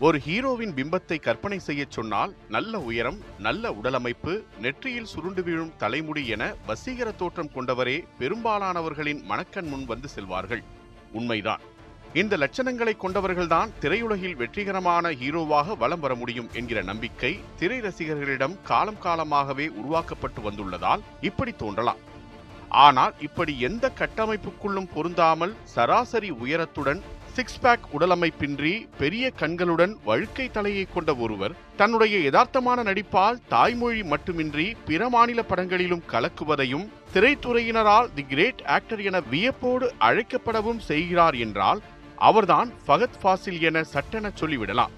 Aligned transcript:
ஒரு 0.00 0.20
ஹீரோவின் 0.26 0.74
பிம்பத்தை 0.78 1.20
கற்பனை 1.20 1.58
செய்யச் 1.58 1.90
சொன்னால் 1.90 2.34
நல்ல 2.48 2.80
உயரம் 2.80 3.16
நல்ல 3.38 3.72
உடலமைப்பு 3.72 4.44
நெற்றியில் 4.60 5.08
சுருண்டு 5.12 5.42
வீழும் 5.42 5.72
தலைமுடி 5.76 6.26
என 6.26 6.54
வசீகர 6.66 7.16
தோற்றம் 7.16 7.50
கொண்டவரே 7.54 8.04
பெரும்பாலானவர்களின் 8.18 9.22
மனக்கண் 9.22 9.66
முன் 9.66 9.84
வந்து 9.84 10.08
செல்வார்கள். 10.14 10.62
உண்மைதான். 11.12 11.60
இந்த 12.12 12.36
லட்சணங்களை 12.36 12.94
கொண்டவர்கள்தான் 13.02 13.72
திரையுலகில் 13.80 14.36
வெற்றிகரமான 14.36 15.10
ஹீரோவாக 15.10 15.76
வலம் 15.76 16.00
வர 16.00 16.14
முடியும் 16.14 16.48
என்கிற 16.52 16.82
நம்பிக்கை 16.82 17.40
திரை 17.56 17.80
ரசிகர்களிடம் 17.80 18.56
காலம் 18.62 19.02
காலமாகவே 19.02 19.68
உருவாக்கப்பட்டு 19.68 20.42
வந்துள்ளதால் 20.50 21.00
இப்படி 21.20 21.52
தோன்றலாம். 21.52 22.02
ஆனால் 22.68 23.14
இப்படி 23.20 23.60
எந்த 23.60 23.92
கட்டமைப்புக்குள்ளும் 23.98 24.92
பொருந்தாமல் 24.94 25.54
சராசரி 25.64 26.30
உயரத்துடன் 26.30 27.02
சிக்ஸ் 27.38 27.60
பேக் 27.60 27.84
உடலமைப்பின்றி 27.98 28.88
பெரிய 28.98 29.24
கண்களுடன் 29.38 29.92
வழுக்கை 30.04 30.50
தலையை 30.50 30.86
கொண்ட 30.94 31.14
ஒருவர் 31.14 31.54
தன்னுடைய 31.76 32.30
யதார்த்தமான 32.30 32.82
நடிப்பால் 32.82 33.38
தாய்மொழி 33.48 34.02
மட்டுமின்றி 34.02 34.76
பிற 34.86 35.08
மாநில 35.08 35.42
படங்களிலும் 35.42 36.02
கலக்குவதையும் 36.12 36.86
திரைத்துறையினரால் 37.14 38.08
தி 38.14 38.22
கிரேட் 38.22 38.62
ஆக்டர் 38.62 39.02
என 39.02 39.20
வியப்போடு 39.20 39.94
அழைக்கப்படவும் 40.00 40.78
செய்கிறார் 40.78 41.34
என்றால் 41.34 41.82
அவர்தான் 42.16 42.72
ஃபகத் 42.86 43.20
ஃபாசில் 43.22 43.60
என 43.60 43.82
சட்டென 43.82 44.32
சொல்லிவிடலாம். 44.40 44.94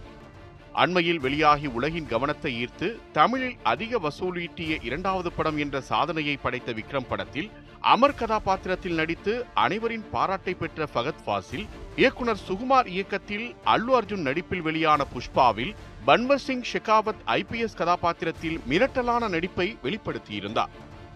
அண்மையில் 0.73 1.19
வெளியாகி 1.19 1.67
உலகின் 1.67 2.07
கவனத்தை 2.07 2.53
ஈர்த்து 2.65 2.89
தமிழில் 3.13 3.57
அதிக 3.63 3.99
வசூலீட்டிய 3.99 4.85
இரண்டாவது 4.85 5.33
படம் 5.33 5.57
என்ற 5.57 5.81
சாதனையை 5.81 6.37
படைத்த 6.37 6.73
விக்ரம் 6.73 7.09
படத்தில் 7.09 7.51
அமர் 7.81 8.15
கதாபாத்திரத்தில் 8.15 8.95
நடித்து 8.95 9.47
அனைவரின் 9.55 10.05
பாராட்டை 10.11 10.55
பெற்ற 10.55 10.89
ஃபகத் 10.95 11.23
ஃபாசில் 11.27 11.67
இயக்குனர் 11.97 12.41
சுகுமார் 12.49 12.87
இயக்கத்தில் 12.87 13.55
அல்லு 13.65 13.95
அர்ஜுன் 13.99 14.23
நடிப்பில் 14.23 14.61
வெளியான 14.61 15.07
புஷ்பாவில் 15.15 15.75
பன்வர் 16.07 16.43
சிங் 16.47 16.63
ஷெகாவத் 16.73 17.23
ஐபிஎஸ் 17.27 17.77
கதாபாத்திரத்தில் 17.77 18.61
மிரட்டலான 18.69 19.29
நடிப்பை 19.29 19.79
வெளிப்படுத்தியிருந்தார். 19.83 20.69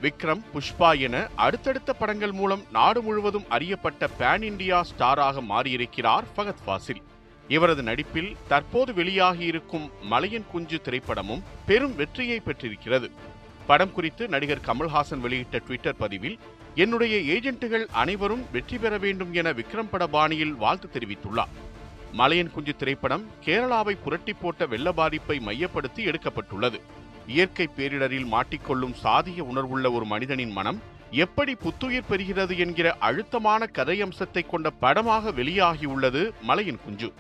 விக்ரம் 0.03 0.43
புஷ்பா 0.55 0.99
என 0.99 1.29
அடுத்தடுத்த 1.35 1.93
படங்கள் 1.93 2.33
மூலம் 2.33 2.65
நாடு 2.73 3.03
முழுவதும் 3.03 3.49
அறியப்பட்ட 3.49 4.09
பேன் 4.19 4.43
இண்டியா 4.43 4.81
ஸ்டாராக 4.91 5.43
மாறியிருக்கிறார் 5.49 6.25
ஃபகத் 6.37 6.63
ஃபாசில். 6.67 7.03
இவரது 7.49 7.83
நடிப்பில் 7.83 8.37
தற்போது 8.49 8.93
வெளியாகியிருக்கும் 8.93 9.91
மலையன் 10.03 10.47
குஞ்சு 10.53 10.81
திரைப்படமும் 10.85 11.43
பெரும் 11.67 11.95
வெற்றியை 11.95 12.41
பெற்றிருக்கிறது. 12.41 13.11
படம் 13.67 13.93
குறித்து 13.93 14.29
நடிகர் 14.29 14.67
கமல்ஹாசன் 14.67 15.23
வெளியிட்ட 15.25 15.59
ட்விட்டர் 15.59 16.01
பதிவில் 16.01 16.39
என்னுடைய 16.75 17.15
ஏஜென்ட்டுகள் 17.35 17.87
அனைவரும் 18.03 18.45
வெற்றி 18.53 18.79
பெற 18.79 18.95
வேண்டும் 18.99 19.33
என 19.33 19.53
விக்ரம் 19.53 19.91
பட 19.91 20.07
பாணியில் 20.07 20.55
வாழ்த்து 20.55 20.89
தெரிவித்துள்ளார். 20.95 21.53
மலையன் 22.13 22.51
குஞ்சு 22.55 22.77
திரைப்படம் 22.77 23.25
கேரளாவை 23.45 23.95
புரட்டி 24.05 24.33
போட்ட 24.33 24.67
வெள்ள 24.67 24.89
பாதிப்பை 24.93 25.37
மையப்படுத்தி 25.39 26.03
எடுக்கப்பட்டுள்ளது. 26.11 26.81
இயற்கை 27.27 27.67
பேரிடரில் 27.77 28.29
மாட்டிக்கொள்ளும் 28.35 28.97
சாதிய 29.05 29.41
உணர்வுள்ள 29.51 29.93
ஒரு 29.93 30.05
மனிதனின் 30.05 30.53
மனம் 30.53 30.81
எப்படி 31.25 31.55
புத்துயிர் 31.55 32.09
பெறுகிறது 32.11 32.55
என்கிற 32.57 32.89
அழுத்தமான 33.09 33.69
கதையம்சத்தை 33.75 34.43
கொண்ட 34.47 34.71
படமாக 34.71 35.31
வெளியாகியுள்ளது 35.31 36.23
மலையன் 36.43 36.83
குஞ்சு. 36.85 37.11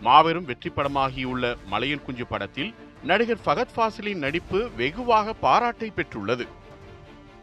மாபெரும் 0.00 0.44
வெற்றி 0.44 0.70
படமாகியுள்ள 0.76 1.44
மலையன் 1.66 2.04
குஞ்சு 2.06 2.26
படத்தில் 2.26 2.70
நடிகர் 3.02 3.44
ஃபகத் 3.46 3.74
ஃபாசிலின் 3.76 4.18
நடிப்பு 4.18 4.70
வெகுவாக 4.76 5.32
பாராட்டை 5.32 5.92
பெற்றுள்ளது. 5.96 6.46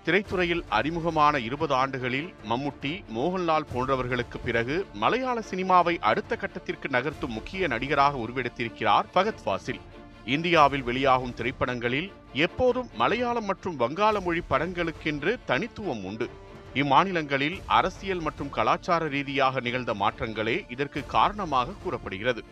திரைத்துறையில் 0.05 0.63
அறிமுகமான 0.69 1.39
இருபது 1.39 1.73
ஆண்டுகளில் 1.73 2.33
மம்முட்டி 2.49 3.03
மோகன்லால் 3.15 3.65
போன்றவர்களுக்கு 3.73 4.37
பிறகு 4.43 4.85
மலையாள 4.93 5.43
சினிமாவை 5.49 5.97
அடுத்த 5.99 6.35
கட்டத்திற்கு 6.35 6.87
நகர்த்தும் 6.89 7.35
முக்கிய 7.37 7.67
நடிகராக 7.67 8.17
உருவெடுத்திருக்கிறார் 8.17 9.05
ஃபகத் 9.15 9.41
ஃபாசில். 9.45 9.79
இந்தியாவில் 10.25 10.83
வெளியாகும் 10.83 11.33
திரைப்படங்களில் 11.33 12.11
எப்போதும் 12.33 12.89
மலையாளம் 12.95 13.45
மற்றும் 13.45 13.79
வங்காள 13.79 14.19
மொழி 14.19 14.41
படங்களுக்கென்று 14.49 15.39
தனித்துவம் 15.45 16.03
உண்டு. 16.03 16.29
இம்மாநிலங்களில் 16.73 17.59
அரசியல் 17.65 18.19
மற்றும் 18.19 18.49
கலாச்சார 18.49 19.07
ரீதியாக 19.07 19.59
நிகழ்ந்த 19.59 19.93
மாற்றங்களே 19.93 20.71
இதற்கு 20.71 21.05
காரணமாக 21.05 21.73
கூறப்படுகிறது. 21.83 22.43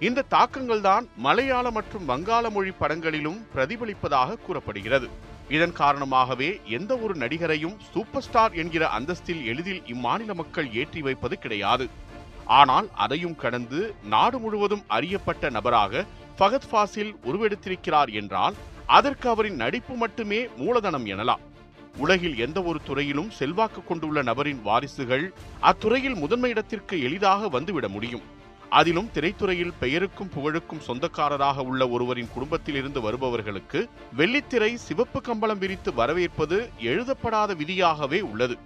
இந்த 0.00 0.24
தாக்கங்கள்தான் 0.30 1.08
மலையாள 1.16 1.70
மற்றும் 1.70 2.08
வங்காள 2.08 2.50
மொழி 2.50 2.70
படங்களிலும் 2.70 3.46
பிரதிபலிப்பதாக 3.54 4.36
கூறப்படுகிறது. 4.36 5.08
இதன் 5.48 5.72
காரணமாகவே 5.72 6.60
எந்த 6.64 6.96
ஒரு 6.96 7.14
நடிகரையும் 7.14 7.76
சூப்பர் 7.92 8.22
ஸ்டார் 8.22 8.52
என்கிற 8.52 8.88
அந்தஸ்தில் 8.88 9.44
எளிதில் 9.44 9.80
இம்மாநில 9.80 10.34
மக்கள் 10.34 10.72
ஏற்றி 10.72 11.02
வைப்பது 11.02 11.38
கிடையாது. 11.38 11.88
ஆனால் 12.44 12.88
அதையும் 12.94 13.36
கடந்து 13.36 13.94
நாடு 14.04 14.38
முழுவதும் 14.38 14.84
அறியப்பட்ட 14.86 15.50
நபராக 15.50 16.04
ஃபகத் 16.38 16.68
ஃபாசில் 16.70 17.16
உருவெடுத்திருக்கிறார் 17.24 18.12
என்றால் 18.12 18.54
அதற்கு 18.86 19.28
அவரின் 19.28 19.56
நடிப்பு 19.56 19.94
மட்டுமே 19.94 20.48
மூலதனம் 20.56 21.06
எனலாம். 21.06 21.40
உலகில் 21.96 22.38
எந்த 22.38 22.62
ஒரு 22.62 22.78
துறையிலும் 22.84 23.30
செல்வாக்கு 23.30 23.84
கொண்டுள்ள 23.84 24.22
நபரின் 24.22 24.62
வாரிசுகள் 24.62 25.32
அத்துறையில் 25.60 26.14
முதன்மை 26.14 26.50
இடத்திற்கு 26.50 27.02
எளிதாக 27.02 27.60
வந்துவிட 27.60 27.88
முடியும். 27.88 28.34
அதிலும் 28.78 29.10
திரைத்துறையில் 29.14 29.76
பெயருக்கும் 29.80 30.30
புகழுக்கும் 30.34 30.84
சொந்தக்காரராக 30.86 31.62
உள்ள 31.70 31.82
ஒருவரின் 31.88 32.32
குடும்பத்திலிருந்து 32.34 33.00
வருபவர்களுக்கு 33.00 33.80
வெள்ளித்திரை 34.18 34.70
சிவப்பு 34.86 35.20
கம்பளம் 35.20 35.60
விரித்து 35.62 35.90
வரவேற்பது 35.94 36.56
எழுதப்படாத 36.90 37.54
விதியாகவே 37.54 38.20
உள்ளது. 38.30 38.56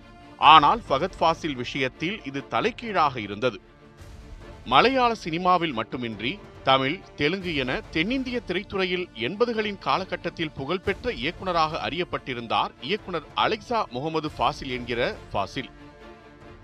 ஆனால் 0.53 0.81
ஃபகத் 0.89 1.19
ஃபாசில் 1.19 1.59
விஷயத்தில் 1.63 2.17
இது 2.25 2.43
தலைகீழாக 2.49 3.21
இருந்தது. 3.21 3.61
மலையாள 4.65 5.11
சினிமாவில் 5.25 5.73
மட்டுமின்றி 5.73 6.33
தமிழ் 6.63 6.97
தெலுங்கு 7.17 7.53
என 7.63 7.81
தென்னிந்திய 7.91 8.39
திரைத்துறையில் 8.49 9.07
எண்பதுகளின் 9.27 9.79
காலகட்டத்தில் 9.79 10.57
புகழ்பெற்ற 10.59 11.13
இயக்குனராக 11.23 11.81
அறியப்பட்டிருந்தார் 11.89 12.73
இயக்குனர் 12.81 13.29
அலெக்சா 13.37 13.83
முகமது 13.91 14.31
ஃபாசில் 14.39 14.75
என்கிற 14.79 15.01
ஃபாசில். 15.33 15.71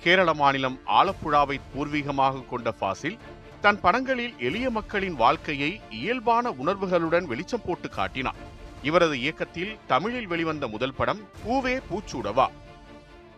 கேரள 0.03 0.31
மாநிலம் 0.35 0.77
ஆலப்புழாவை 0.99 1.57
பூர்வீகமாக 1.73 2.45
கொண்ட 2.51 2.71
ஃபாசில் 2.81 3.17
தன் 3.67 3.81
படங்களில் 3.81 4.35
எளிய 4.39 4.71
மக்களின் 4.71 5.15
வாழ்க்கையை 5.15 5.81
இயல்பான 5.91 6.51
உணர்வுகளுடன் 6.51 7.25
வெளிச்சம் 7.25 7.63
போட்டு 7.67 7.89
காட்டினார். 7.89 8.35
இவரது 8.83 9.21
இயக்கத்தில் 9.21 9.77
தமிழில் 9.87 10.27
வெளிவந்த 10.27 10.69
முதல் 10.69 10.95
படம் 10.95 11.21
பூவே 11.47 11.81
பூச்சூடவா. 11.91 12.47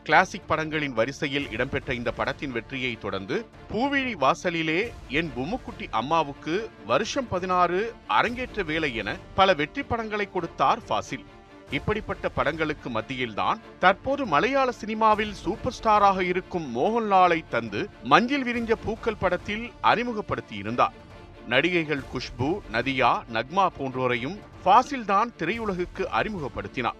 கிளாசிக் 0.02 0.48
படங்களின் 0.48 0.92
வரிசையில் 0.92 1.50
இடம்பெற்ற 1.50 1.94
இந்த 1.94 2.10
படத்தின் 2.10 2.50
வெற்றியை 2.50 2.98
தொடர்ந்து 2.98 3.46
பூவிழி 3.72 4.12
வாசலிலே 4.12 4.92
என் 5.08 5.30
பொம்முக்குட்டி 5.36 5.88
அம்மாவுக்கு 5.90 6.70
வருஷம் 6.86 7.28
பதினாறு 7.28 7.94
அரங்கேற்ற 8.06 8.62
வேலை 8.62 8.94
என 8.94 9.16
பல 9.34 9.54
வெற்றி 9.54 9.82
படங்களை 9.82 10.30
கொடுத்தார் 10.30 10.78
ஃபாசில். 10.88 11.26
இப்படிப்பட்ட 11.70 12.28
படங்களுக்கு 12.28 12.90
மத்தியில்தான் 12.90 13.58
தற்போது 13.78 14.26
மலையாள 14.26 14.72
சினிமாவில் 14.72 15.34
சூப்பர் 15.34 15.74
ஸ்டாராக 15.82 16.20
இருக்கும் 16.20 16.76
மோகன்லாலை 16.76 17.44
தந்து 17.48 17.88
மஞ்சள் 18.02 18.44
விரிஞ்ச 18.44 18.72
பூக்கள் 18.84 19.16
படத்தில் 19.16 19.72
அறிமுகப்படுத்தியிருந்தார். 19.82 20.96
நடிகைகள் 21.48 22.02
குஷ்பு 22.12 22.60
நதியா 22.72 23.22
நக்மா 23.32 23.66
போன்றோரையும் 23.78 24.38
ஃபாசில் 24.64 25.04
தான் 25.04 25.32
திரையுலகுக்கு 25.38 26.06
அறிமுகப்படுத்தினார். 26.12 26.98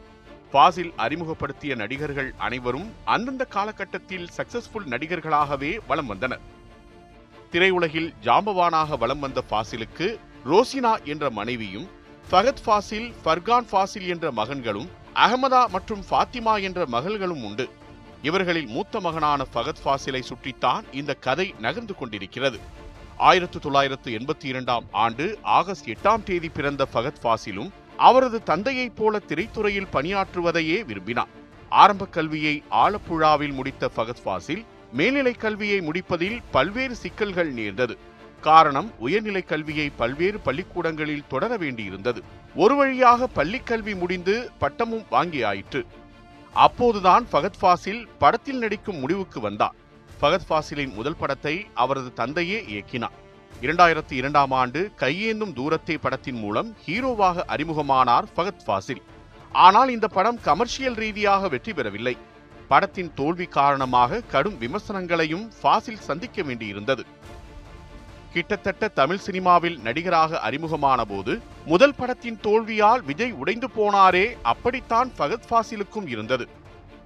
ஃபாசில் 0.53 0.93
அறிமுகப்படுத்திய 0.97 1.75
நடிகர்கள் 1.75 2.35
அனைவரும் 2.39 2.93
அந்தந்த 3.05 3.45
காலகட்டத்தில் 3.45 4.29
சக்சஸ்ஃபுல் 4.37 4.89
நடிகர்களாகவே 4.91 5.79
வலம் 5.87 6.07
வந்தனர். 6.07 6.41
திரையுலகில் 7.53 8.13
ஜாம்பவானாக 8.23 8.99
வலம் 8.99 9.19
வந்த 9.19 9.43
ஃபாசிலுக்கு 9.51 10.17
ரோசினா 10.45 11.05
என்ற 11.05 11.31
மனைவியும் 11.31 11.89
ஃபகத் 12.31 12.61
ஃபாசில் 12.67 13.13
ஃபர்கான் 13.25 13.67
ஃபாசில் 13.71 14.09
என்ற 14.09 14.33
மகன்களும் 14.33 14.89
அகமதா 15.15 15.67
மற்றும் 15.67 16.05
ஃபாத்திமா 16.11 16.63
என்ற 16.63 16.87
மகள்களும் 16.87 17.45
உண்டு. 17.45 17.69
இவர்களில் 18.23 18.67
மூத்த 18.67 19.01
மகனான 19.01 19.47
ஃபகத் 19.55 19.81
ஃபாசிலை 19.85 20.21
சுற்றித்தான் 20.21 20.85
இந்த 20.93 21.15
கதை 21.15 21.55
நகர்ந்து 21.61 21.95
கொண்டிருக்கிறது. 21.95 22.59
ஆயிரத்து 23.17 23.59
தொள்ளாயிரத்து 23.59 24.13
எண்பத்தி 24.13 24.45
இரண்டாம் 24.45 24.85
ஆண்டு 24.91 25.39
ஆகஸ்ட் 25.43 25.89
எட்டாம் 25.89 26.23
தேதி 26.23 26.49
பிறந்த 26.49 26.89
ஃபகத் 26.95 27.23
ஃபாசிலும் 27.23 27.71
அவரது 27.97 28.43
தந்தையைப் 28.43 28.97
போல 28.97 29.21
திரைத்துறையில் 29.29 29.87
பணியாற்றுவதையே 29.93 30.85
விரும்பினார். 30.85 31.29
ஆரம்ப 31.69 32.07
கல்வியை 32.07 32.63
ஆலப்புழாவில் 32.71 33.53
முடித்த 33.53 33.91
ஃபகத் 33.97 34.23
ஃபாசில் 34.25 34.65
மேல்நிலைக் 34.93 35.41
கல்வியை 35.41 35.81
முடிப்பதில் 35.81 36.41
பல்வேறு 36.51 36.95
சிக்கல்கள் 36.95 37.53
நேர்ந்தது. 37.53 38.08
காரணம் 38.41 38.93
உயர்நிலை 38.99 39.43
கல்வியை 39.43 39.91
பல்வேறு 39.91 40.39
பள்ளிக்கூடங்களில் 40.39 41.27
தொடர 41.29 41.57
வேண்டியிருந்தது. 41.57 42.23
ஒரு 42.55 42.77
வழியாக 42.77 43.27
பள்ளிக் 43.27 43.67
கல்வி 43.67 43.95
முடிந்து 43.95 44.51
பட்டமும் 44.59 45.05
வாங்கியாயிற்று 45.11 45.87
அப்போதுதான் 46.53 47.27
ஃபகத் 47.33 47.59
ஃபாசில் 47.61 48.07
படத்தில் 48.19 48.59
நடிக்கும் 48.59 48.99
முடிவுக்கு 48.99 49.41
வந்தார் 49.41 49.75
ஃபகத் 50.21 50.47
ஃபாசிலின் 50.49 50.95
முதல் 50.95 51.17
படத்தை 51.17 51.67
அவரது 51.75 52.13
தந்தையே 52.13 52.61
இயக்கினார். 52.61 53.17
இரண்டாயிரத்தி 53.63 54.13
இரண்டாம் 54.13 54.51
ஆண்டு 54.51 54.91
கையேந்தும் 54.97 55.55
தூரத்தே 55.55 55.97
படத்தின் 56.01 56.39
மூலம் 56.39 56.77
ஹீரோவாக 56.87 57.45
அறிமுகமானார் 57.49 58.25
ஃபகத் 58.37 58.65
ஃபாசில். 58.67 59.03
ஆனால் 59.53 59.89
இந்த 59.89 60.09
படம் 60.09 60.41
கமர்ஷியல் 60.41 60.95
ரீதியாக 60.95 61.49
வெற்றி 61.49 61.73
பெறவில்லை. 61.73 62.17
படத்தின் 62.69 63.13
தோல்வி 63.15 63.45
காரணமாக 63.45 64.21
கடும் 64.21 64.59
விமர்சனங்களையும் 64.61 65.51
ஃபாசில் 65.63 65.99
சந்திக்க 65.99 66.43
வேண்டியிருந்தது. 66.43 67.05
கிட்டத்தட்ட 68.33 68.89
தமிழ் 68.89 69.23
சினிமாவில் 69.27 69.79
நடிகராக 69.79 70.41
அறிமுகமான 70.41 71.05
போது 71.05 71.41
முதல் 71.67 71.95
படத்தின் 71.95 72.39
தோல்வியால் 72.43 73.03
விஜய் 73.05 73.33
உடைந்து 73.33 73.69
போனாரே 73.77 74.27
அப்படித்தான் 74.43 75.13
ஃபகத் 75.19 75.47
ஃபாசிலுக்கும் 75.49 76.09
இருந்தது. 76.09 76.49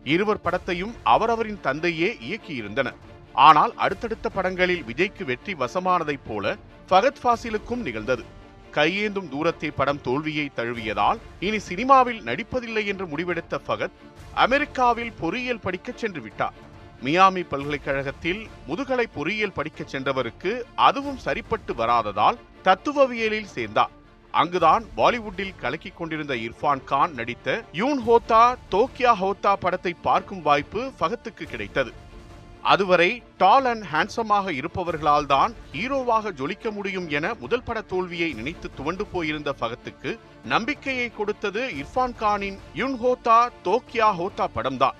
இருவர் 0.04 0.40
படத்தையும் 0.44 0.94
அவரவரின் 1.04 1.60
தந்தையே 1.60 2.16
இயக்கியிருந்தனர் 2.28 2.98
ஆனால் 3.32 3.72
அடுத்தடுத்த 3.76 4.28
படங்களில் 4.28 4.82
விஜய்க்கு 4.82 5.24
வெற்றி 5.24 5.54
வசமானதைப் 5.54 6.26
போல 6.26 6.56
ஃபகத் 6.88 7.20
ஃபாசிலுக்கும் 7.22 7.84
நிகழ்ந்தது. 7.88 8.24
கையேந்தும் 8.72 9.28
தூரத்தை 9.28 9.70
படம் 9.70 10.00
தோல்வியை 10.00 10.50
தழுவியதால் 10.56 11.18
இனி 11.40 11.58
சினிமாவில் 11.58 12.20
நடிப்பதில்லை 12.22 12.84
என்று 12.86 13.06
முடிவெடுத்த 13.06 13.60
ஃபகத் 13.66 13.96
அமெரிக்காவில் 14.34 15.12
பொறியியல் 15.20 15.60
படிக்கச் 15.60 15.98
சென்று 15.98 16.20
விட்டார். 16.20 16.70
மியாமி 17.04 17.42
பல்கலைக்கழகத்தில் 17.50 18.42
முதுகலை 18.66 19.04
பொறியியல் 19.14 19.54
படிக்கச் 19.56 19.92
சென்றவருக்கு 19.92 20.50
அதுவும் 20.88 21.18
சரிப்பட்டு 21.24 21.72
வராததால் 21.80 22.38
தத்துவவியலில் 22.66 23.50
சேர்ந்தார். 23.54 23.94
அங்குதான் 24.34 24.84
பாலிவுட்டில் 24.98 25.56
கலக்கிக் 25.62 25.96
கொண்டிருந்த 25.96 26.34
இர்ஃபான் 26.44 26.84
கான் 26.90 27.12
நடித்த 27.18 27.56
யூன் 27.80 28.00
ஹோத்தா 28.06 28.42
தோக்கியா 28.74 29.12
ஹோத்தா 29.22 29.52
படத்தை 29.64 29.92
பார்க்கும் 30.06 30.42
வாய்ப்பு 30.48 30.82
ஃபகத்துக்கு 30.98 31.46
கிடைத்தது. 31.52 31.92
அதுவரை 32.72 33.10
டால் 33.42 33.68
அண்ட் 33.70 33.86
ஹேண்ட்ஸமாக 33.92 34.52
இருப்பவர்களால் 34.60 35.30
தான் 35.34 35.52
ஹீரோவாக 35.76 36.32
ஜொலிக்க 36.40 36.70
முடியும் 36.78 37.08
என 37.18 37.34
முதல் 37.44 37.64
பட 37.68 37.78
தோல்வியை 37.92 38.32
நினைத்து 38.40 38.68
துவண்டு 38.76 39.06
போயிருந்த 39.14 39.52
ஃபகத்துக்கு 39.60 40.12
நம்பிக்கையை 40.52 41.08
கொடுத்தது 41.18 41.62
இர்ஃபான் 41.80 42.18
கானின் 42.22 42.60
யுன் 42.80 42.98
ஹோத்தா 43.04 43.38
தோக்கியா 43.68 44.10
ஹோத்தா 44.20 44.46
படம்தான். 44.58 44.98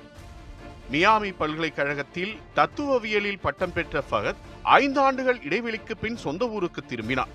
மியாமி 0.90 1.34
பல்கலைக்கழகத்தில் 1.38 2.38
தத்துவவியலில் 2.54 3.40
பட்டம் 3.42 3.72
பெற்ற 3.72 4.04
ஃபகத் 4.10 4.42
ஐந்தாண்டுகள் 4.64 5.42
இடைவெளிக்கு 5.48 5.94
பின் 6.00 6.16
சொந்த 6.16 6.48
ஊருக்கு 6.48 6.86
திரும்பினார். 6.86 7.28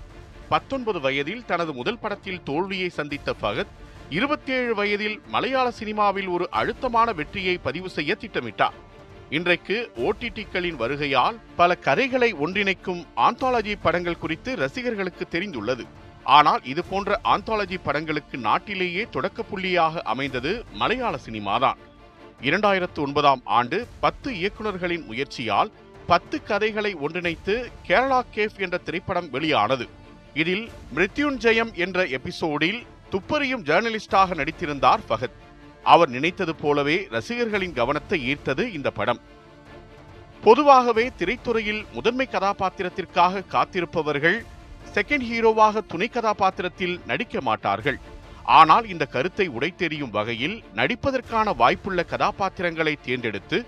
பத்தொன்பது 0.48 1.00
வயதில் 1.00 1.44
தனது 1.44 1.72
முதல் 1.72 1.98
படத்தில் 1.98 2.42
தோல்வியை 2.42 2.88
சந்தித்த 2.88 3.34
ஃபகத் 3.42 3.66
இருபத்தேழு 4.10 4.74
வயதில் 4.74 5.20
மலையாள 5.26 5.70
சினிமாவில் 5.70 6.26
ஒரு 6.26 6.48
அழுத்தமான 6.50 7.12
வெற்றியை 7.12 7.58
பதிவு 7.58 7.88
செய்ய 7.88 8.16
திட்டமிட்டார். 8.20 8.86
இன்றைக்கு 9.30 9.90
ஓடிடிக்களின் 9.96 10.76
வருகையால் 10.76 11.38
பல 11.56 11.74
கதைகளை 11.74 12.34
ஒன்றிணைக்கும் 12.34 13.06
ஆந்தாலஜி 13.16 13.74
படங்கள் 13.82 14.18
குறித்து 14.18 14.56
ரசிகர்களுக்கு 14.56 15.28
தெரிந்துள்ளது. 15.30 15.86
ஆனால் 16.24 16.60
இது 16.62 16.84
போன்ற 16.84 17.20
ஆந்தாலஜி 17.24 17.76
படங்களுக்கு 17.82 18.38
நாட்டிலேயே 18.38 19.06
தொடக்க 19.10 19.44
புள்ளியாக 19.54 19.98
அமைந்தது 19.98 20.64
மலையாள 20.72 21.18
சினிமாதான். 21.26 21.76
இரண்டாயிரத்து 22.42 22.98
ஒன்பதாம் 22.98 23.40
ஆண்டு 23.44 23.86
பத்து 24.00 24.32
இயக்குனர்களின் 24.32 25.04
முயற்சியால் 25.04 25.70
பத்து 26.06 26.42
கதைகளை 26.42 26.94
ஒன்றிணைத்து 26.94 27.70
கேரளா 27.88 28.20
கேஃப் 28.34 28.58
என்ற 28.58 28.78
திரைப்படம் 28.78 29.30
வெளியானது. 29.30 29.88
இதில் 30.34 30.70
மிருத்யுஞ்சயம் 30.94 31.74
என்ற 31.74 32.04
எபிசோடில் 32.06 32.86
துப்பறியும் 33.10 33.64
ஜேர்னலிஸ்டாக 33.64 34.34
நடித்திருந்தார் 34.34 34.98
ஃபகத் 35.08 35.36
அவர் 35.82 36.08
நினைத்தது 36.08 36.54
போலவே 36.54 37.06
ரசிகர்களின் 37.10 37.72
கவனத்தை 37.72 38.34
ஈர்த்தது 38.34 38.74
இந்த 38.74 38.90
படம். 38.90 39.20
பொதுவாகவே 40.42 41.10
திரைத்துறையில் 41.18 41.84
முதன்மை 41.92 42.28
கதாபாத்திரத்திற்காக 42.32 43.42
காத்திருப்பவர்கள் 43.52 44.44
செகண்ட் 44.94 45.26
ஹீரோவாக 45.30 45.82
துணை 45.86 46.08
கதாபாத்திரத்தில் 46.08 47.00
நடிக்க 47.06 47.40
மாட்டார்கள். 47.40 47.98
ஆனால் 48.48 48.88
இந்த 48.88 49.06
கருத்தை 49.06 49.48
உடைத்தெறியும் 49.48 50.10
வகையில் 50.10 50.64
நடிப்பதற்கான 50.74 51.52
வாய்ப்புள்ள 51.58 52.04
கதாபாத்திரங்களை 52.04 52.98
தேர்ந்தெடுத்து 53.02 53.58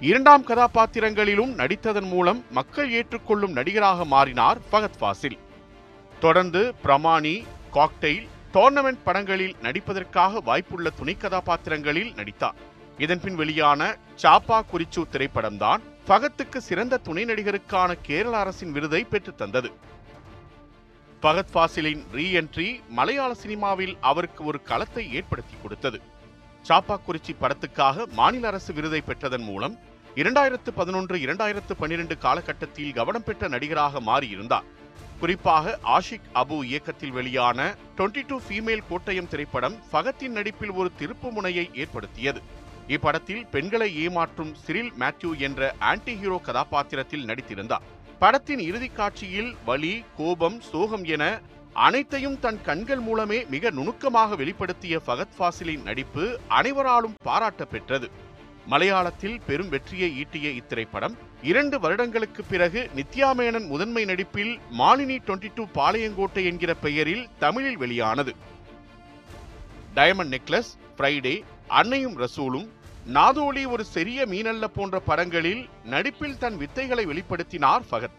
இரண்டாம் 0.00 0.44
கதாபாத்திரங்களிலும் 0.46 1.52
நடித்ததன் 1.54 2.08
மூலம் 2.08 2.44
மக்கள் 2.50 2.90
ஏற்றுக்கொள்ளும் 2.90 3.52
நடிகராக 3.52 4.04
மாறினார் 4.04 4.58
ஃபகத் 4.72 4.98
ஃபாசில். 5.00 5.38
தொடர்ந்து 6.20 6.74
பிரமாணி 6.82 7.46
காக்டெயில் 7.74 8.26
டோர்னமெண்ட் 8.54 9.02
படங்களில் 9.04 9.56
நடிப்பதற்காக 9.62 10.40
வாய்ப்புள்ள 10.46 10.90
துணை 10.96 11.16
கதாபாத்திரங்களில் 11.16 12.12
நடித்தார். 12.14 12.54
இதன்பின் 12.98 13.34
வெளியான 13.34 13.96
சாப்பா 14.22 14.60
குறிச்சு 14.72 15.02
திரைப்படம்தான் 15.12 15.82
ஃபகத்துக்கு 16.08 16.56
சிறந்த 16.56 16.96
துணை 16.96 17.24
நடிகருக்கான 17.24 17.92
கேரள 18.02 18.38
அரசின் 18.38 18.72
விருதை 18.72 19.04
பெற்றுத் 19.04 19.38
பகத் 21.22 21.50
ஃபாசிலின் 21.54 22.02
ரீ 22.12 22.26
என்ட்ரி 22.40 22.80
மலையாள 22.88 23.34
சினிமாவில் 23.34 23.96
அவருக்கு 24.00 24.44
ஒரு 24.44 24.62
களத்தை 24.62 25.14
ஏற்படுத்தி 25.14 25.54
கொடுத்தது. 25.62 26.00
சாப்பாக்குறிச்சி 26.68 27.36
படத்துக்காக 27.40 28.06
மாநில 28.12 28.46
அரசு 28.46 28.72
விருதை 28.72 29.02
பெற்றதன் 29.06 29.44
மூலம் 29.44 29.78
இரண்டாயிரத்து 30.14 30.70
பதினொன்று 30.74 31.16
இரண்டாயிரத்து 31.16 31.72
பன்னிரண்டு 31.78 32.18
காலகட்டத்தில் 32.18 32.92
கவனம் 32.92 33.24
பெற்ற 33.24 33.48
நடிகராக 33.48 34.00
மாறியிருந்தார். 34.00 34.62
குறிப்பாக 35.20 35.78
ஆஷிக் 35.84 36.28
அபு 36.34 36.64
இயக்கத்தில் 36.64 37.10
வெளியான 37.10 37.74
22 37.96 38.26
டூ 38.26 38.40
ஃபீமேல் 38.48 38.82
கோட்டயம் 38.90 39.28
திரைப்படம் 39.28 39.76
ஃபகத்தின் 39.92 40.28
நடிப்பில் 40.28 40.70
ஒரு 40.70 40.92
திருப்பு 40.98 41.30
முனையை 41.30 41.70
ஏற்படுத்தியது. 41.74 42.42
இப்படத்தில் 42.88 43.48
பெண்களை 43.50 44.08
ஏமாற்றும் 44.08 44.52
சிரில் 44.52 44.92
மேத்யூ 45.00 45.38
என்ற 45.38 45.74
ஆன்டி 45.78 46.16
ஹீரோ 46.16 46.40
கதாபாத்திரத்தில் 46.42 47.24
நடித்திருந்தார். 47.24 47.86
படத்தின் 48.18 48.58
இறுதிக் 48.58 48.96
காட்சியில் 48.96 49.56
வலி 49.64 50.04
கோபம் 50.16 50.60
சோகம் 50.60 51.04
என 51.04 51.40
அனைத்தையும் 51.72 52.38
தன் 52.38 52.62
கண்கள் 52.62 53.00
மூலமே 53.00 53.44
மிக 53.44 53.70
நுணுக்கமாக 53.70 54.36
வெளிப்படுத்திய 54.36 55.00
ஃபகத் 55.06 55.34
ஃபாசிலின் 55.38 55.82
நடிப்பு 55.82 56.38
அனைவராலும் 56.48 57.14
பாராட்ட 57.22 57.64
பெற்றது 57.64 58.10
மலையாளத்தில் 58.66 59.40
பெரும் 59.46 59.68
வெற்றியை 59.68 60.24
ஈட்டிய 60.24 60.60
இத்திரைப்படம் 60.60 61.14
இரண்டு 61.42 61.80
வருடங்களுக்கு 61.80 62.44
பிறகு 62.44 62.90
நித்யா 62.96 63.34
மேனன் 63.34 63.66
முதன்மை 63.66 64.04
நடிப்பில் 64.04 64.58
மாலினி 64.78 65.18
22 65.18 65.50
டூ 65.54 65.66
பாளையங்கோட்டை 65.74 66.44
என்கிற 66.44 66.74
பெயரில் 66.74 67.26
தமிழில் 67.38 67.76
வெளியானது. 67.76 68.34
டயமண்ட் 69.94 70.34
நெக்லஸ் 70.34 70.72
ஃப்ரைடே 70.98 71.42
அன்னையும் 71.68 72.16
ரசூலும் 72.16 72.72
நாதோலி 73.12 73.66
ஒரு 73.66 73.84
சிறிய 73.84 74.26
மீனல்ல 74.26 74.64
போன்ற 74.64 75.00
படங்களில் 75.00 75.68
நடிப்பில் 75.84 76.38
தன் 76.38 76.58
வித்தைகளை 76.58 77.04
வெளிப்படுத்தினார் 77.06 77.80
ஃபகத். 77.90 78.16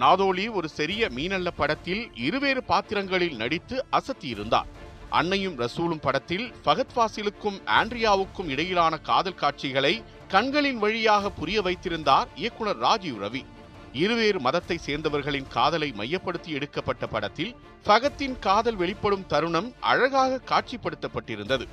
நாதோலி 0.00 0.52
ஒரு 0.52 0.68
சிறிய 0.68 1.08
மீனல்ல 1.08 1.48
படத்தில் 1.56 2.10
இருவேறு 2.14 2.64
பாத்திரங்களில் 2.64 3.36
நடித்து 3.36 3.84
அசத்தியிருந்தார். 3.92 4.64
அன்னையும் 5.10 5.56
ரசூலும் 5.56 6.00
படத்தில் 6.00 6.54
ஃபகத் 6.64 6.94
ஃபாசிலுக்கும் 6.96 7.60
ஆண்ட்ரியாவுக்கும் 7.66 8.46
இடையிலான 8.46 8.98
காதல் 8.98 9.34
காட்சிகளை 9.34 10.02
கண்களின் 10.28 10.78
வழியாக 10.78 11.30
புரிய 11.30 11.62
வைத்திருந்தார் 11.62 12.28
இயக்குனர் 12.34 12.78
ராஜீவ் 12.78 13.22
ரவி. 13.22 13.44
இருவேறு 13.92 14.40
மதத்தை 14.40 14.78
சேர்ந்தவர்களின் 14.86 15.48
காதலை 15.48 15.92
மையப்படுத்தி 15.92 16.50
எடுக்கப்பட்ட 16.50 17.06
படத்தில் 17.06 17.56
ஃபகத்தின் 17.84 18.38
காதல் 18.38 18.76
வெளிப்படும் 18.76 19.26
தருணம் 19.26 19.74
அழகாக 19.80 20.40
காட்சிப்படுத்தப்பட்டிருந்தது. 20.46 21.66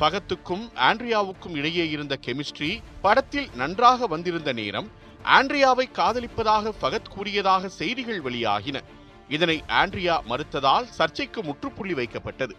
ஃபகத்துக்கும் 0.00 0.70
ஆண்ட்ரியாவுக்கும் 0.74 1.54
இடையே 1.54 1.90
இருந்த 1.90 2.18
கெமிஸ்ட்ரி 2.26 2.78
படத்தில் 3.00 3.48
நன்றாக 3.54 4.06
வந்திருந்த 4.06 4.52
நேரம் 4.52 4.90
ஆண்ட்ரியாவை 5.24 5.84
காதலிப்பதாக 5.92 6.72
ஃபகத் 6.82 7.08
கூறியதாக 7.08 7.68
செய்திகள் 7.68 8.22
வெளியாகின. 8.22 8.80
இதனை 9.28 9.62
ஆண்ட்ரியா 9.68 10.20
மறுத்ததால் 10.28 10.82
சர்ச்சைக்கு 10.82 11.42
முற்றுப்புள்ளி 11.42 11.94
வைக்கப்பட்டது. 11.94 12.50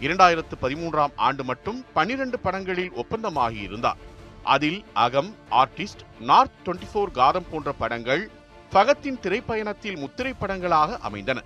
இரண்டாயிரத்து 0.00 0.56
பதிமூன்றாம் 0.62 1.12
ஆண்டு 1.16 1.44
மட்டும் 1.44 1.84
பனிரெண்டு 1.92 2.38
படங்களில் 2.38 2.92
ஒப்பந்தமாகி 2.92 3.60
இருந்தார். 3.60 3.96
அதில் 4.42 4.84
Akam 4.92 5.34
artist 5.50 6.02
north 6.20 6.50
24 6.64 6.88
four 6.94 7.10
Kaatham 7.10 7.46
போன்ற 7.50 7.72
படங்கள் 7.72 8.30
ஃபகத்தின் 8.72 9.20
திரைப்பயணத்தில் 9.22 9.98
முத்திரை 9.98 10.32
படங்களாக 10.32 10.98
அமைந்தன. 10.98 11.42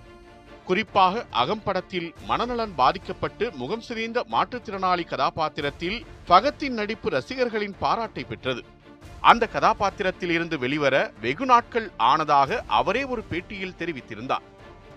குறிப்பாக 0.71 1.23
அகம் 1.31 1.63
படத்தில் 1.63 2.13
மனநலன் 2.27 2.73
பாதிக்கப்பட்டு 2.75 3.45
முகம் 3.55 3.81
சிதைந்த 3.81 4.19
மாற்றுத்திறனாளி 4.31 5.03
கதாபாத்திரத்தில் 5.07 6.05
ஃபகத்தின் 6.27 6.75
நடிப்பு 6.79 7.09
ரசிகர்களின் 7.09 7.75
பாராட்டை 7.79 8.23
பெற்றது. 8.23 8.61
அந்த 9.21 9.47
கதாபாத்திரத்தில் 9.47 10.29
இருந்து 10.29 10.59
வெளிவர 10.59 11.11
வெகு 11.21 11.45
நாட்கள் 11.45 11.91
ஆனதாக 11.97 12.59
அவரே 12.67 13.03
ஒரு 13.03 13.23
பேட்டியில் 13.31 13.77
தெரிவித்திருந்தார். 13.79 14.45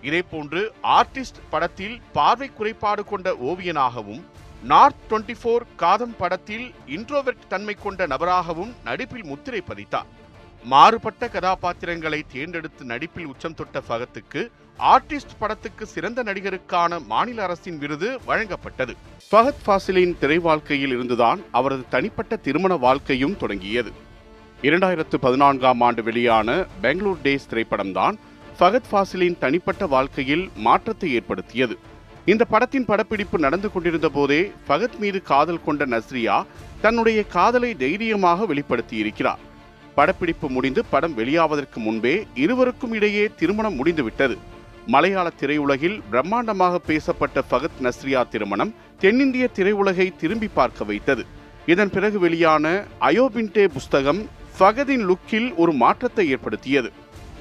இதேபோன்று 0.01 0.73
ஆர்டிஸ்ட் 0.83 1.43
படத்தில் 1.49 2.01
பார்வை 2.13 2.49
குறைபாடு 2.53 3.05
கொண்ட 3.05 3.33
ஓவியனாகவும் 3.33 4.23
நார்த் 4.63 5.03
24 5.09 5.37
ஃபோர் 5.41 5.65
காதம் 5.75 6.15
படத்தில் 6.17 6.73
இன்ட்ரோவெர்ட் 6.87 7.47
தன்மை 7.47 7.73
கொண்ட 7.73 8.07
நபராகவும் 8.07 8.73
நடிப்பில் 8.83 9.25
முத்திரை 9.25 9.63
பதித்தார். 9.69 10.09
மாறுபட்ட 10.71 11.27
கதாபாத்திரங்களை 11.27 12.19
தேர்ந்தெடுத்து 12.33 12.83
நடிப்பில் 12.85 13.25
உச்சம் 13.25 13.53
தொட்ட 13.53 13.81
ஃபகத்துக்கு 13.87 14.41
ஆர்டிஸ்ட் 14.79 15.35
படத்துக்கு 15.39 15.83
சிறந்த 15.85 16.23
நடிகருக்கான 16.23 16.99
மாநில 17.05 17.43
அரசின் 17.43 17.77
விருது 17.77 18.09
வழங்கப்பட்டது. 18.27 18.93
ஃபகத் 19.31 19.61
ஃபாசிலின் 19.65 20.15
திரை 20.21 20.37
வாழ்க்கையில் 20.37 20.91
இருந்துதான் 20.91 21.39
அவரது 21.51 21.83
தனிப்பட்ட 21.89 22.35
திருமண 22.35 22.75
வாழ்க்கையும் 22.75 23.37
தொடங்கியது. 23.37 23.91
இரண்டாயிரத்து 24.61 25.17
பதினான்காம் 25.25 25.81
ஆண்டு 25.81 26.03
வெளியான 26.03 26.49
பெங்களூர் 26.81 27.23
டேஸ் 27.23 27.49
திரைப்படம்தான் 27.51 28.17
ஃபகத் 28.59 28.89
ஃபாசிலின் 28.91 29.37
தனிப்பட்ட 29.37 29.85
வாழ்க்கையில் 29.95 30.45
மாற்றத்தை 30.67 31.09
ஏற்படுத்தியது. 31.13 31.77
இந்த 32.25 32.43
படத்தின் 32.45 32.85
படப்பிடிப்பு 32.85 33.39
நடந்து 33.39 33.71
கொண்டிருந்த 33.71 34.09
போதே 34.09 34.41
ஃபகத் 34.67 34.97
மீது 34.97 35.21
காதல் 35.31 35.65
கொண்ட 35.65 35.85
நஸ்ரியா 35.85 36.37
தன்னுடைய 36.81 37.19
காதலை 37.35 37.73
தைரியமாக 37.75 38.45
வெளிப்படுத்தி 38.45 38.97
இருக்கிறார் 38.97 39.44
படப்பிடிப்பு 39.95 40.47
முடிந்து 40.49 40.85
படம் 40.85 41.17
வெளியாவதற்கு 41.17 41.79
முன்பே 41.85 42.15
இருவருக்கும் 42.35 42.93
இடையே 42.93 43.25
திருமணம் 43.39 43.75
முடிந்துவிட்டது. 43.75 44.37
மலையாள 44.93 45.31
திரையுலகில் 45.39 45.97
பிரம்மாண்டமாக 46.11 46.75
பேசப்பட்ட 46.89 47.43
ஃபகத் 47.49 47.79
நஸ்ரியா 47.83 48.21
திருமணம் 48.29 48.73
தென்னிந்திய 48.99 49.45
திரையுலகை 49.55 50.07
திரும்பி 50.17 50.49
பார்க்க 50.53 50.83
வைத்தது. 50.83 51.25
இதன் 51.65 51.89
பிறகு 51.89 52.19
வெளியான 52.19 52.83
அயோபின்டே 52.99 53.65
புஸ்தகம் 53.77 54.21
ஃபகதின் 54.59 55.05
லுக்கில் 55.09 55.49
ஒரு 55.55 55.71
மாற்றத்தை 55.71 56.25
ஏற்படுத்தியது. 56.29 56.91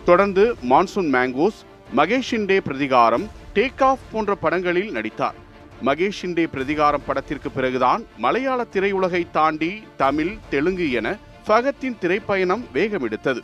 தொடர்ந்து 0.05 0.45
monsoon 0.71 1.11
mangoes 1.17 1.61
Maheshinte 1.97 2.59
Prathikaram 2.69 3.27
take 3.55 3.83
off 3.89 4.07
போன்ற 4.13 4.35
படங்களில் 4.35 4.91
நடித்தார். 4.91 5.37
மகேஷிண்டே 5.85 6.45
பிரதிகாரம் 6.55 7.07
படத்திற்கு 7.07 7.51
பிறகுதான் 7.51 8.03
மலையாள 8.25 8.67
திரையுலகை 8.73 9.23
தாண்டி 9.31 9.73
தமிழ் 9.97 10.35
தெலுங்கு 10.51 10.89
என 11.01 11.17
ஃபகத்தின் 11.47 11.97
திரைப்பயணம் 12.01 12.63
வேகமெடுத்தது. 12.75 13.41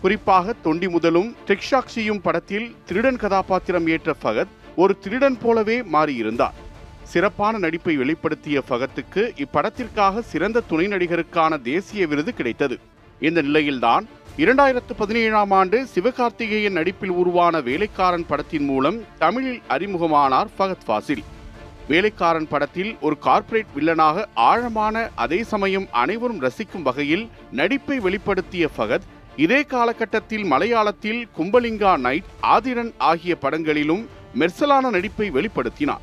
குறிப்பாக 0.00 0.54
தொண்டி 0.64 0.88
முதலும் 0.88 1.36
டெக்ஷாக்சியும் 1.46 2.20
படத்தில் 2.22 2.74
திருடன் 2.84 3.16
கதாபாத்திரம் 3.16 3.86
ஏற்ற 3.86 4.14
ஃபகத் 4.22 4.52
ஒரு 4.76 4.98
திருடன் 4.98 5.38
போலவே 5.38 5.80
மாறியிருந்தார். 5.80 6.56
சிறப்பான 7.02 7.58
நடிப்பை 7.58 7.98
வெளிப்படுத்திய 7.98 8.62
ஃபகத்துக்கு 8.68 9.44
இப்படத்திற்காக 9.44 10.20
சிறந்த 10.20 10.60
துணை 10.60 10.86
நடிகருக்கான 10.86 11.62
தேசிய 11.62 12.06
விருது 12.06 12.34
கிடைத்தது. 12.34 12.78
இந்த 13.20 13.42
நிலையில்தான் 13.42 14.08
இரண்டாயிரத்து 14.36 14.94
பதினேழாம் 14.96 15.50
ஆண்டு 15.50 15.86
சிவகார்த்திகேயன் 15.94 16.72
நடிப்பில் 16.72 17.10
உருவான 17.10 17.60
வேலைக்காரன் 17.60 18.26
படத்தின் 18.26 18.64
மூலம் 18.64 19.00
தமிழில் 19.18 19.62
அறிமுகமானார் 19.68 20.46
ஃபகத் 20.58 20.84
ஃபாசில். 20.86 21.24
வேலைக்காரன் 21.88 22.48
படத்தில் 22.48 22.96
ஒரு 23.00 23.18
கார்ப்பரேட் 23.18 23.72
வில்லனாக 23.76 24.24
ஆழமான 24.34 25.10
அதே 25.14 25.42
சமயம் 25.42 25.86
அனைவரும் 25.90 26.42
ரசிக்கும் 26.42 26.82
வகையில் 26.82 27.28
நடிப்பை 27.52 28.00
வெளிப்படுத்திய 28.00 28.68
ஃபகத் 28.76 29.08
இதே 29.36 29.62
காலகட்டத்தில் 29.62 30.44
மலையாளத்தில் 30.44 31.28
கும்பலிங்கா 31.38 31.96
நைட் 31.96 32.30
ஆதிரன் 32.42 32.92
ஆகிய 32.98 33.36
படங்களிலும் 33.36 34.08
மெர்சலான 34.38 34.90
நடிப்பை 34.90 35.30
வெளிப்படுத்தினார். 35.30 36.02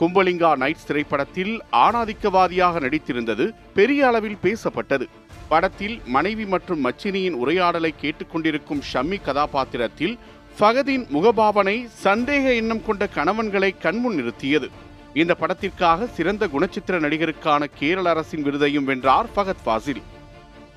கும்பலிங்கா 0.00 0.50
நைட்ஸ் 0.56 0.86
திரைப்படத்தில் 0.86 1.62
ஆணாதிக்கவாதியாக 1.72 2.80
நடித்திருந்தது 2.86 3.54
பெரிய 3.74 4.06
அளவில் 4.06 4.38
பேசப்பட்டது. 4.42 5.08
படத்தில் 5.48 6.00
மனைவி 6.06 6.44
மற்றும் 6.46 6.84
மச்சினியின் 6.84 7.38
உரையாடலை 7.44 7.94
கேட்டுக்கொண்டிருக்கும் 8.02 8.82
ஷம்மி 8.92 9.22
கதாபாத்திரத்தில் 9.22 10.18
ஃபகதின் 10.58 11.06
முகபாவனை 11.14 11.88
சந்தேக 12.04 12.54
எண்ணம் 12.54 12.84
கொண்ட 12.86 13.08
கணவன்களை 13.14 13.78
கண்முன் 13.78 14.14
நிறுத்தியது. 14.14 14.70
இந்த 15.14 15.34
படத்திற்காக 15.34 16.06
சிறந்த 16.06 16.46
குணச்சித்திர 16.46 16.98
நடிகருக்கான 17.00 17.64
கேரள 17.74 18.10
அரசின் 18.10 18.42
விருதையும் 18.42 18.84
வென்றார் 18.84 19.26
ஃபகத் 19.36 19.62
ஃபாசில். 19.66 20.02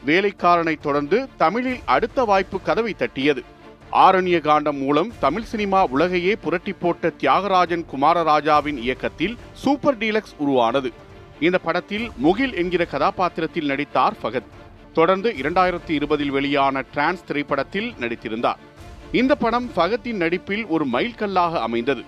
வேலைக்காரனை 0.06 0.80
தொடர்ந்து 0.80 1.30
தமிழில் 1.38 1.80
அடுத்த 1.86 2.24
வாய்ப்பு 2.24 2.62
கதவை 2.62 2.96
தட்டியது. 2.98 3.44
ஆரண்ய 3.92 4.40
காண்டம் 4.40 4.78
மூலம் 4.78 5.14
தமிழ் 5.20 5.44
சினிமா 5.44 5.86
உலகையே 5.86 6.36
புரட்டி 6.36 6.74
போட்ட 6.74 7.12
தியாகராஜன் 7.20 7.86
குமாரராஜாவின் 7.92 8.78
இயக்கத்தில் 8.78 9.38
சூப்பர் 9.54 9.98
டீலக்ஸ் 9.98 10.36
உருவானது. 10.38 10.92
இந்த 11.40 11.58
படத்தில் 11.58 12.12
முகில் 12.16 12.56
என்கிற 12.56 12.86
கதாபாத்திரத்தில் 12.86 13.66
நடித்தார் 13.66 14.14
ஃபகத். 14.24 14.52
தொடர்ந்து 14.94 15.36
இரண்டாயிரத்தி 15.42 15.90
இருபதில் 15.90 16.32
வெளியான 16.32 16.84
டிரான்ஸ் 16.94 17.26
திரைப்படத்தில் 17.26 17.94
நடித்திருந்தார். 18.00 18.58
இந்த 19.12 19.36
படம் 19.36 19.72
ஃபகத்தின் 19.76 20.14
நடிப்பில் 20.14 20.66
ஒரு 20.66 20.86
மைல்கல்லாக 20.86 21.62
அமைந்தது. 21.62 22.04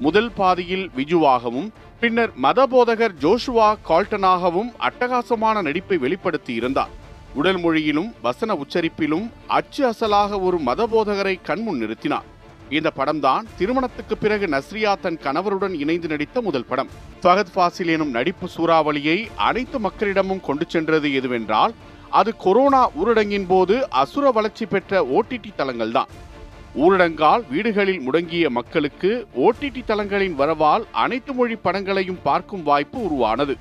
முதல் 0.00 0.30
பாதியில் 0.30 0.90
விஜுவாகவும் 0.96 1.68
பின்னர் 2.00 2.32
மதபோதகர் 2.42 3.14
ஜோஷுவா 3.20 3.74
கால்டனாகவும் 3.88 4.72
அட்டகாசமான 4.78 5.62
நடிப்பை 5.62 5.98
வெளிப்படுத்தியிருந்தார். 5.98 6.88
உடல் 7.34 7.58
மொழியிலும் 7.58 8.14
வசன 8.22 8.54
உச்சரிப்பிலும் 8.54 9.30
அச்சு 9.46 9.90
அசலாக 9.90 10.40
ஒரு 10.40 10.60
மதபோதகரை 10.66 11.40
கண்முன் 11.42 11.82
நிறுத்தினார். 11.82 12.22
இந்த 12.70 12.92
படம்தான் 12.96 13.40
திருமணத்துக்கு 13.58 14.16
பிறகு 14.16 14.46
நஸ்ரியா 14.46 14.94
தன் 15.00 15.18
கணவருடன் 15.22 15.78
இணைந்து 15.78 16.08
நடித்த 16.08 16.40
முதல் 16.40 16.64
படம். 16.64 16.88
ஃபகத் 17.22 17.52
ஃபாசில் 17.54 17.86
எனும் 17.86 18.10
நடிப்பு 18.10 18.48
சூறாவளியை 18.56 19.28
அனைத்து 19.36 19.78
மக்களிடமும் 19.78 20.40
கொண்டு 20.40 20.64
சென்றது 20.68 21.08
எதுவென்றால் 21.08 21.74
அது 22.10 22.36
கொரோனா 22.36 22.90
ஊரடங்கின் 22.90 23.44
போது 23.48 23.90
அசுர 23.90 24.30
வளர்ச்சி 24.30 24.66
பெற்ற 24.66 25.02
ஓடிடி 25.02 25.50
தளங்கள்தான். 25.58 26.06
ஊரடங்கால் 26.82 27.42
வீடுகளில் 27.50 28.00
முடங்கிய 28.00 28.50
மக்களுக்கு 28.50 29.10
ஓடிடி 29.34 29.82
தளங்களின் 29.86 30.38
வரவால் 30.38 30.84
அனைத்து 30.92 31.32
மொழி 31.32 31.56
படங்களையும் 31.56 32.18
பார்க்கும் 32.22 32.62
வாய்ப்பு 32.62 33.02
உருவானது. 33.02 33.56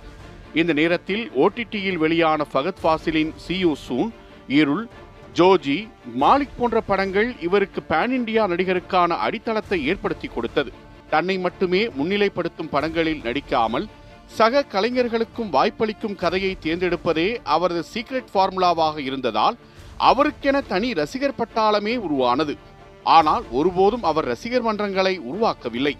இந்த 0.53 0.73
நேரத்தில் 0.73 1.31
ஓடிடியில் 1.31 1.97
வெளியான 1.97 2.45
ஃபகத் 2.53 2.81
ஃபாசிலின் 2.83 3.33
சியூ 3.47 3.73
சூன் 3.87 4.09
இருள் 4.47 4.87
ஜோஜி 5.35 5.77
மாலிக் 6.19 6.57
போன்ற 6.57 6.81
படங்கள் 6.81 7.29
இவருக்கு 7.41 7.83
பேன் 7.89 8.13
இண்டியா 8.17 8.45
நடிகருக்கான 8.53 9.17
அடித்தளத்தை 9.27 9.85
ஏற்படுத்தி 9.85 10.27
கொடுத்தது. 10.27 10.73
தன்னை 11.09 11.37
மட்டுமே 11.37 11.87
முன்னிலைப்படுத்தும் 11.87 12.71
படங்களில் 12.71 13.21
நடிக்காமல் 13.23 13.87
சக 14.25 14.63
கலைஞர்களுக்கும் 14.63 15.49
வாய்ப்பளிக்கும் 15.49 16.15
கதையை 16.15 16.57
தேர்ந்தெடுப்பதே 16.63 17.29
அவரது 17.43 17.83
சீக்ரெட் 17.93 18.33
ஃபார்முலாவாக 18.33 18.97
இருந்ததால் 18.99 19.57
அவருக்கென 19.99 20.61
தனி 20.67 20.93
ரசிகர் 20.93 21.39
பட்டாளமே 21.39 21.97
உருவானது. 21.97 22.57
ஆனால் 23.03 23.43
ஒருபோதும் 23.51 24.03
அவர் 24.03 24.25
ரசிகர் 24.25 24.65
மன்றங்களை 24.65 25.19
உருவாக்கவில்லை. 25.19 25.97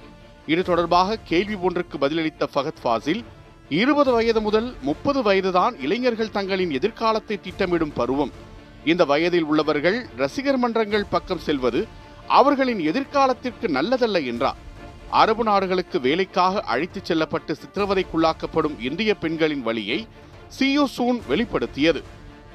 இது 0.48 0.64
தொடர்பாக 0.64 1.20
கேள்வி 1.24 1.56
ஒன்றுக்கு 1.56 1.98
பதிலளித்த 1.98 2.48
ஃபகத் 2.56 2.82
ஃபாசில் 2.84 3.24
இருபது 3.70 4.12
வயது 4.12 4.42
முதல் 4.42 4.76
முப்பது 4.82 5.22
வயதுதான் 5.22 5.80
இளைஞர்கள் 5.80 6.30
தங்களின் 6.30 6.72
எதிர்காலத்தை 6.72 7.40
திட்டமிடும் 7.44 7.94
பருவம். 7.94 8.32
இந்த 8.86 9.06
வயதில் 9.06 9.44
உள்ளவர்கள் 9.44 10.06
ரசிகர் 10.18 10.58
மன்றங்கள் 10.58 11.06
பக்கம் 11.10 11.40
செல்வது 11.40 11.88
அவர்களின் 12.28 12.80
எதிர்காலத்திற்கு 12.80 13.68
நல்லதல்ல 13.68 14.26
என்றார். 14.26 14.56
அரபு 15.10 15.44
நாடுகளுக்கு 15.44 16.00
வேலைக்காக 16.00 16.62
அழைத்துச் 16.62 17.06
செல்லப்பட்டு 17.06 17.56
சித்திரவதைக்குள்ளாக்கப்படும் 17.56 18.80
இந்திய 18.80 19.16
பெண்களின் 19.16 19.62
வழியை 19.62 20.08
சியு 20.60 20.84
சூன் 20.98 21.22
வெளிப்படுத்தியது. 21.30 22.04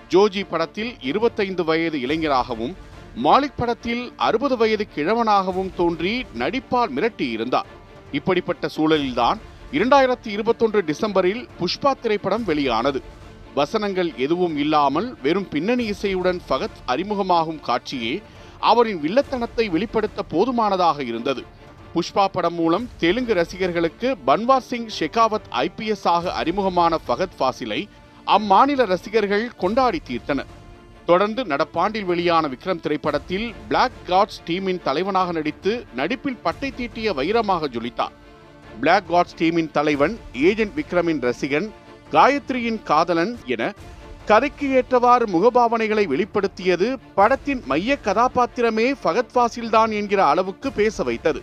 ஜோஜி 0.09 0.45
படத்தில் 0.49 0.97
இருபத்தைந்து 1.01 1.65
வயது 1.65 2.01
இளைஞராகவும் 2.01 2.77
மாலிக் 3.25 3.57
படத்தில் 3.57 4.13
அறுபது 4.17 4.57
வயது 4.57 4.87
கிழவனாகவும் 4.95 5.75
தோன்றி 5.77 6.27
நடிப்பால் 6.39 6.91
மிரட்டியிருந்தார். 6.97 7.69
இப்படிப்பட்ட 8.13 8.69
சூழலில்தான் 8.77 9.39
இரண்டாயிரத்தி 9.73 10.27
இருபத்தொன்று 10.27 10.83
டிசம்பரில் 10.83 11.49
புஷ்பா 11.61 11.93
திரைப்படம் 12.01 12.45
வெளியானது. 12.45 13.03
வசனங்கள் 13.55 14.13
எதுவும் 14.17 14.57
இல்லாமல் 14.57 15.17
வெறும் 15.23 15.49
பின்னணி 15.49 15.91
இசையுடன் 15.91 16.41
ஃபகத் 16.49 16.79
அறிமுகமாகும் 16.87 17.61
காட்சியே 17.67 18.23
அவரின் 18.61 19.01
வில்லத்தனத்தை 19.01 19.71
வெளிப்படுத்த 19.71 20.23
போதுமானதாக 20.23 21.03
இருந்தது. 21.03 21.45
புஷ்பா 21.95 22.25
படம் 22.33 22.55
மூலம் 22.55 22.89
தெலுங்கு 22.99 23.35
ரசிகர்களுக்கு 23.35 24.17
பன்வார் 24.27 24.67
சிங் 24.71 24.89
ஷெகாவத் 25.01 25.49
ஐபிஎஸ் 25.51 26.07
ஆக 26.07 26.33
அறிமுகமான 26.33 26.99
ஃபகத் 27.09 27.37
ஃபாசிலை 27.39 27.89
அம்மாநில 28.27 28.85
ரசிகர்கள் 28.85 29.51
கொண்டாடி 29.57 30.01
தீர்த்தனர். 30.09 30.57
தொடர்ந்து 31.11 31.43
நடப்பாண்டில் 31.45 32.05
வெளியான 32.05 32.49
விக்ரம் 32.49 32.81
திரைப்படத்தில் 32.81 33.55
பிளாக் 33.69 33.99
காட்ஸ் 34.09 34.41
டீமின் 34.47 34.81
தலைவனாக 34.83 35.33
நடித்து 35.33 35.73
நடிப்பில் 35.95 36.43
பட்டை 36.43 36.73
தீட்டிய 36.77 37.13
வைரமாக 37.13 37.69
ஜொலித்தார். 37.75 38.15
பிளாக் 38.81 39.07
காட்ஸ் 39.11 39.37
டீமின் 39.39 39.71
தலைவன் 39.71 40.19
ஏஜென்ட் 40.33 40.75
விக்ரமின் 40.77 41.23
ரசிகன் 41.29 41.69
காயத்ரியின் 42.13 42.83
காதலன் 42.83 43.39
என 43.47 43.73
கதைக்கு 44.27 44.69
ஏற்றவாறு 44.71 45.27
முகபாவனைகளை 45.27 46.05
வெளிப்படுத்தியது 46.15 46.89
படத்தின் 47.15 47.63
மைய 47.67 47.99
கதாபாத்திரமே 48.05 48.89
ஃபகத் 49.05 49.33
ஃபாசில்தான் 49.35 49.95
என்கிற 50.01 50.27
அளவுக்கு 50.27 50.71
பேச 50.73 51.03
வைத்தது. 51.03 51.43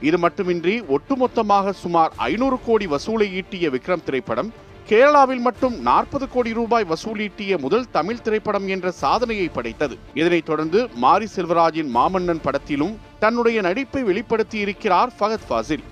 இது 0.00 0.18
மட்டுமின்றி 0.18 0.76
ஒட்டுமொத்தமாக 0.80 1.70
சுமார் 1.84 2.12
ஐநூறு 2.16 2.58
கோடி 2.66 2.86
வசூலை 2.86 3.28
ஈட்டிய 3.40 3.68
விக்ரம் 3.76 4.04
திரைப்படம் 4.04 4.52
கேரளாவில் 4.88 5.40
மட்டும் 5.40 5.80
நாற்பது 5.80 6.28
கோடி 6.28 6.52
ரூபாய் 6.52 6.86
வசூலீட்டிய 6.88 7.58
முதல் 7.58 7.86
தமிழ் 7.90 8.20
திரைப்படம் 8.20 8.68
என்ற 8.68 8.90
சாதனையை 8.90 9.48
படைத்தது. 9.48 9.98
இதனைத் 10.14 10.44
தொடர்ந்து 10.44 10.88
மாரி 10.94 11.28
செல்வராஜின் 11.36 11.90
மாமன்னன் 11.94 12.42
படத்திலும் 12.42 12.98
தன்னுடைய 13.18 13.60
நடிப்பை 13.60 14.02
வெளிப்படுத்தி 14.02 14.58
இருக்கிறார் 14.58 15.12
ஃபகத் 15.20 15.46
ஃபாசில். 15.48 15.84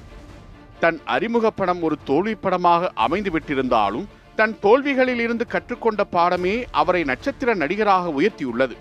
தன் 0.80 1.00
அறிமுக 1.04 1.50
படம் 1.50 1.82
ஒரு 1.82 1.98
தோல்வி 2.04 2.34
படமாக 2.34 2.92
அமைந்துவிட்டிருந்தாலும் 3.08 4.06
தன் 4.36 4.58
தோல்விகளில் 4.60 5.18
இருந்து 5.18 5.46
கற்றுக்கொண்ட 5.46 6.04
பாடமே 6.12 6.64
அவரை 6.70 7.04
நட்சத்திர 7.04 7.54
நடிகராக 7.54 8.12
உயர்த்தியுள்ளது. 8.20 8.76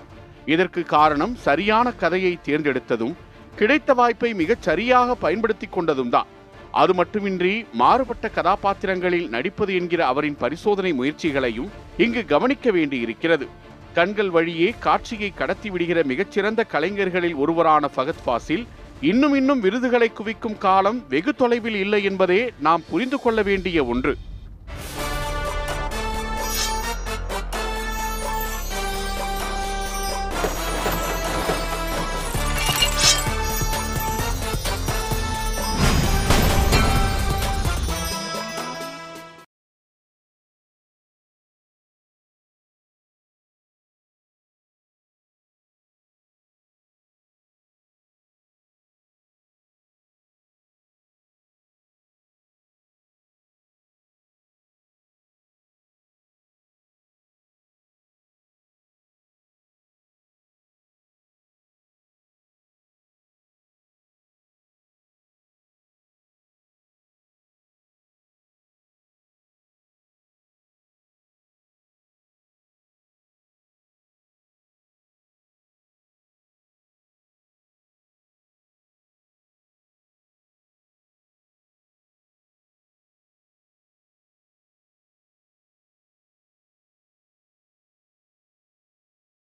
இதற்கு 0.45 0.83
காரணம் 0.83 1.35
சரியான 1.35 1.91
கதையை 1.91 2.39
தேர்ந்தெடுத்ததும் 2.45 3.17
கிடைத்த 3.55 3.93
வாய்ப்பை 3.93 4.33
மிகச் 4.33 4.61
சரியாக 4.61 5.15
பயன்படுத்தி 5.15 5.67
கொண்டதும் 5.67 6.09
தான் 6.09 6.29
அது 6.71 6.93
மட்டுமின்றி 6.93 7.65
மாறுபட்ட 7.73 8.29
கதாபாத்திரங்களில் 8.29 9.29
நடிப்பது 9.29 9.75
என்கிற 9.75 10.05
அவரின் 10.05 10.37
பரிசோதனை 10.37 10.93
முயற்சிகளையும் 10.93 11.69
இங்கு 11.97 12.25
கவனிக்க 12.25 12.71
வேண்டியிருக்கிறது. 12.71 13.47
கண்கள் 13.93 14.29
வழியே 14.29 14.73
காட்சியை 14.79 15.33
கடத்தி 15.33 15.69
விடுகிற 15.69 16.03
மிகச்சிறந்த 16.03 16.63
கலைஞர்களில் 16.63 17.35
ஒருவரான 17.35 17.89
ஃபகத் 17.95 18.23
ஃபாசில் 18.25 18.67
இன்னும் 19.01 19.33
இன்னும் 19.33 19.59
விருதுகளை 19.59 20.13
குவிக்கும் 20.13 20.57
காலம் 20.57 21.03
வெகு 21.09 21.33
தொலைவில் 21.33 21.75
இல்லை 21.75 22.03
என்பதே 22.03 22.51
நாம் 22.59 22.83
புரிந்து 22.89 23.19
கொள்ள 23.19 23.41
வேண்டிய 23.41 23.85
ஒன்று. 23.85 24.17